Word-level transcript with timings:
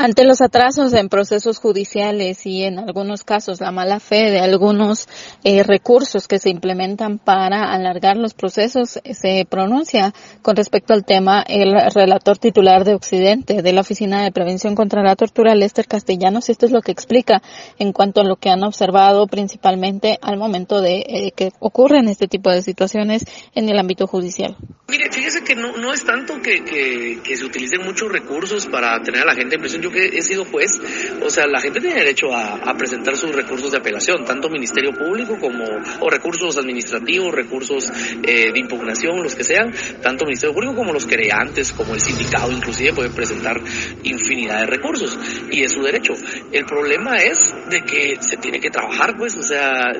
Ante 0.00 0.22
los 0.22 0.40
atrasos 0.40 0.94
en 0.94 1.08
procesos 1.08 1.58
judiciales 1.58 2.46
y 2.46 2.62
en 2.62 2.78
algunos 2.78 3.24
casos 3.24 3.60
la 3.60 3.72
mala 3.72 3.98
fe 3.98 4.30
de 4.30 4.38
algunos 4.38 5.08
eh, 5.42 5.64
recursos 5.64 6.28
que 6.28 6.38
se 6.38 6.50
implementan 6.50 7.18
para 7.18 7.72
alargar 7.72 8.16
los 8.16 8.32
procesos, 8.32 9.00
se 9.02 9.44
pronuncia 9.50 10.14
con 10.40 10.54
respecto 10.54 10.94
al 10.94 11.04
tema 11.04 11.42
el 11.42 11.74
relator 11.92 12.38
titular 12.38 12.84
de 12.84 12.94
Occidente 12.94 13.60
de 13.60 13.72
la 13.72 13.80
Oficina 13.80 14.22
de 14.22 14.30
Prevención 14.30 14.76
contra 14.76 15.02
la 15.02 15.16
Tortura, 15.16 15.56
Lester 15.56 15.88
Castellanos. 15.88 16.48
Esto 16.48 16.66
es 16.66 16.70
lo 16.70 16.80
que 16.80 16.92
explica 16.92 17.42
en 17.80 17.92
cuanto 17.92 18.20
a 18.20 18.24
lo 18.24 18.36
que 18.36 18.50
han 18.50 18.62
observado 18.62 19.26
principalmente 19.26 20.16
al 20.22 20.38
momento 20.38 20.80
de 20.80 20.98
eh, 21.08 21.32
que 21.34 21.50
ocurren 21.58 22.06
este 22.06 22.28
tipo 22.28 22.52
de 22.52 22.62
situaciones 22.62 23.24
en 23.52 23.68
el 23.68 23.76
ámbito 23.76 24.06
judicial. 24.06 24.56
Mire, 24.86 25.10
fíjese 25.10 25.42
que 25.42 25.56
no, 25.56 25.76
no 25.76 25.92
es 25.92 26.04
tanto 26.04 26.40
que, 26.40 26.62
que, 26.62 27.36
se 27.36 27.44
utilicen 27.44 27.84
muchos 27.84 28.10
recursos 28.10 28.66
para 28.66 29.02
tener 29.02 29.22
a 29.22 29.26
la 29.26 29.34
gente 29.34 29.56
en 29.56 29.60
prisión. 29.60 29.87
Que 29.90 30.06
he 30.06 30.22
sido 30.22 30.44
juez, 30.44 30.80
o 31.22 31.30
sea, 31.30 31.46
la 31.46 31.60
gente 31.60 31.80
tiene 31.80 31.96
derecho 31.96 32.34
a, 32.34 32.74
presentar 32.78 33.16
sus 33.16 33.34
recursos 33.34 33.72
de 33.72 33.78
apelación, 33.78 34.24
tanto 34.24 34.48
Ministerio 34.48 34.92
Público 34.92 35.36
como, 35.40 35.64
o 36.00 36.10
recursos 36.10 36.56
administrativos, 36.56 37.34
recursos 37.34 37.90
eh, 38.22 38.52
de 38.52 38.58
impugnación, 38.58 39.22
los 39.22 39.34
que 39.34 39.42
sean, 39.42 39.72
tanto 40.00 40.24
Ministerio 40.24 40.54
Público 40.54 40.76
como 40.76 40.92
los 40.92 41.06
creantes, 41.06 41.72
como 41.72 41.94
el 41.94 42.00
sindicato, 42.00 42.52
inclusive 42.52 42.92
pueden 42.92 43.12
presentar 43.12 43.60
infinidad 44.04 44.60
de 44.60 44.66
recursos 44.66 45.18
y 45.50 45.62
es 45.62 45.72
su 45.72 45.82
derecho. 45.82 46.14
El 46.52 46.64
problema 46.66 47.16
es 47.16 47.52
de 47.68 47.82
que 47.82 48.16
se 48.20 48.36
tiene 48.36 48.60
que 48.60 48.70
trabajar, 48.70 49.16
pues, 49.16 49.36
o 49.36 49.42
sea, 49.42 49.92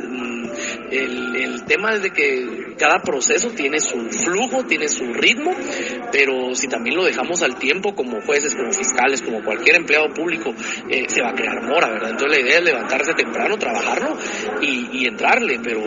el, 0.91 1.37
el 1.37 1.65
tema 1.65 1.92
es 1.95 2.02
de 2.02 2.10
que 2.10 2.74
cada 2.78 3.01
proceso 3.01 3.51
tiene 3.51 3.80
su 3.80 3.98
flujo, 4.10 4.65
tiene 4.65 4.88
su 4.88 5.12
ritmo, 5.12 5.52
pero 6.12 6.55
si 6.55 6.69
también 6.69 6.97
lo 6.97 7.05
dejamos 7.05 7.42
al 7.42 7.56
tiempo 7.56 7.95
como 7.95 8.20
jueces, 8.23 8.55
como 8.55 8.73
fiscales, 8.73 9.20
como 9.23 9.42
cualquier 9.42 9.77
empleado 9.77 10.09
público, 10.14 10.55
eh, 10.88 11.05
se 11.09 11.20
va 11.20 11.30
a 11.30 11.34
crear 11.34 11.62
mora, 11.62 11.88
¿verdad? 11.88 12.11
Entonces 12.11 12.38
la 12.38 12.45
idea 12.47 12.59
es 12.59 12.64
levantarse 12.64 13.14
temprano, 13.14 13.59
trabajarlo 13.59 14.16
y, 14.62 14.89
y 14.92 15.06
entrarle, 15.06 15.61
pero, 15.62 15.83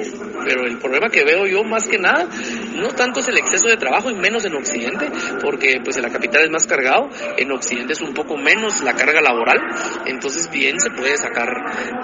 pero 0.45 0.65
el 0.65 0.77
problema 0.77 1.09
que 1.09 1.23
veo 1.23 1.45
yo 1.47 1.63
más 1.63 1.87
que 1.87 1.97
nada, 1.97 2.27
no 2.75 2.89
tanto 2.89 3.21
es 3.21 3.27
el 3.27 3.37
exceso 3.37 3.69
de 3.69 3.77
trabajo 3.77 4.09
y 4.09 4.15
menos 4.15 4.45
en 4.45 4.55
Occidente, 4.55 5.09
porque 5.41 5.79
pues 5.83 5.97
en 5.97 6.03
la 6.03 6.09
capital 6.09 6.43
es 6.43 6.49
más 6.49 6.67
cargado, 6.67 7.09
en 7.37 7.51
Occidente 7.51 7.93
es 7.93 8.01
un 8.01 8.13
poco 8.13 8.37
menos 8.37 8.81
la 8.81 8.93
carga 8.93 9.21
laboral, 9.21 9.59
entonces 10.05 10.49
bien 10.51 10.79
se 10.79 10.89
puede 10.91 11.17
sacar 11.17 11.47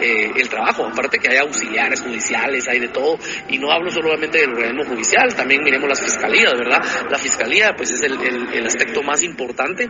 eh, 0.01 0.31
el 0.35 0.49
trabajo, 0.49 0.85
aparte 0.85 1.19
que 1.19 1.29
hay 1.29 1.37
auxiliares 1.37 2.01
judiciales, 2.01 2.67
hay 2.67 2.79
de 2.79 2.86
todo, 2.89 3.17
y 3.49 3.57
no 3.57 3.71
hablo 3.71 3.89
solamente 3.91 4.39
del 4.39 4.51
organismo 4.51 4.85
judicial, 4.85 5.33
también 5.35 5.63
miremos 5.63 5.89
las 5.89 6.01
fiscalías, 6.01 6.53
¿verdad? 6.57 6.81
La 7.09 7.17
fiscalía 7.17 7.73
pues 7.75 7.91
es 7.91 8.03
el, 8.03 8.17
el, 8.53 8.65
aspecto 8.67 9.01
más 9.01 9.23
importante 9.23 9.89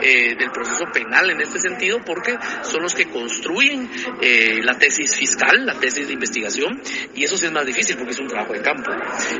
eh, 0.00 0.34
del 0.36 0.50
proceso 0.50 0.86
penal 0.92 1.30
en 1.30 1.40
este 1.40 1.58
sentido 1.58 2.00
porque 2.04 2.36
son 2.62 2.82
los 2.82 2.94
que 2.94 3.06
construyen 3.06 3.90
eh, 4.22 4.60
la 4.62 4.78
tesis 4.78 5.14
fiscal, 5.14 5.66
la 5.66 5.78
tesis 5.78 6.06
de 6.06 6.14
investigación 6.14 6.80
y 7.14 7.24
eso 7.24 7.36
sí 7.36 7.46
es 7.46 7.52
más 7.52 7.66
difícil 7.66 7.96
porque 7.96 8.12
es 8.12 8.18
un 8.20 8.28
trabajo 8.28 8.52
de 8.52 8.62
campo. 8.62 8.90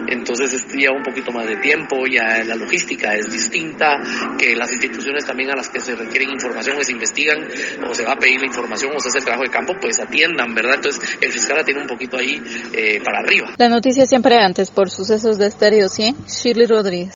Entonces 0.08 0.52
es 0.52 0.66
lleva 0.74 0.96
un 0.96 1.02
poquito 1.02 1.32
más 1.32 1.46
de 1.46 1.56
tiempo, 1.56 2.06
ya 2.06 2.44
la 2.44 2.54
logística 2.54 3.14
es 3.14 3.30
distinta, 3.30 4.00
que 4.38 4.54
las 4.54 4.70
instituciones 4.72 5.24
también 5.24 5.50
a 5.50 5.56
las 5.56 5.68
que 5.68 5.80
se 5.80 5.94
requieren 5.94 6.30
información, 6.30 6.82
se 6.84 6.92
investigan 6.92 7.48
o 7.88 7.94
se 7.94 8.04
va 8.04 8.12
a 8.12 8.16
pedir 8.16 8.40
la 8.40 8.46
información 8.46 8.92
o 8.94 9.00
se 9.00 9.08
hace 9.08 9.18
el 9.18 9.24
trabajo 9.24 9.44
de 9.44 9.50
campo, 9.50 9.74
pues 9.80 9.98
atiendan, 9.98 10.54
¿verdad? 10.54 10.76
Entonces 10.76 11.18
el 11.20 11.32
fiscal 11.32 11.56
la 11.56 11.64
tiene 11.64 11.80
un 11.80 11.86
poquito 11.86 12.18
ahí 12.18 12.40
para 13.04 13.20
arriba. 13.20 13.54
La 13.58 13.68
noticia 13.68 14.06
siempre 14.06 14.38
antes 14.38 14.70
por 14.70 14.90
sucesos 14.90 15.38
de 15.38 15.46
Estéreo 15.46 15.88
100, 15.88 16.26
Shirley 16.26 16.66
Rodríguez. 16.66 17.14